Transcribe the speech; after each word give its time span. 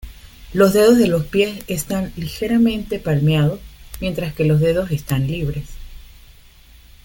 Los 0.53 0.73
dedos 0.73 0.97
de 0.97 1.05
los 1.07 1.25
pies 1.25 1.63
están 1.67 2.11
ligeramente 2.17 2.97
palmeados 2.97 3.59
mientras 3.99 4.33
que 4.33 4.45
los 4.45 4.59
dedos 4.59 4.89
están 4.89 5.27
libres. 5.27 5.67